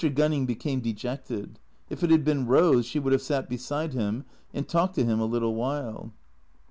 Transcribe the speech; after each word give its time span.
Gunning 0.15 0.47
became 0.47 0.79
dejected. 0.79 1.59
If 1.91 2.03
it 2.03 2.09
had 2.09 2.25
been 2.25 2.47
Eose 2.47 2.85
she 2.85 2.97
would 2.97 3.13
have 3.13 3.21
sat 3.21 3.47
beside 3.47 3.93
him 3.93 4.25
and 4.51 4.67
talked 4.67 4.95
to 4.95 5.05
him 5.05 5.19
a 5.19 5.25
little 5.25 5.53
while. 5.53 6.11